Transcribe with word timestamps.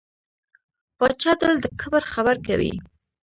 پاچا 0.97 1.31
تل 1.39 1.53
د 1.61 1.65
کبر 1.81 2.03
خبرې 2.13 2.39
کوي. 2.47 2.73